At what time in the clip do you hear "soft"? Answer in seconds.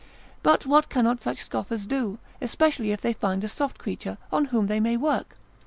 3.47-3.77